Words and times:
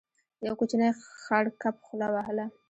يو 0.45 0.53
کوچنی 0.59 0.89
خړ 1.23 1.45
کب 1.61 1.75
خوله 1.85 2.07
وهله. 2.13 2.45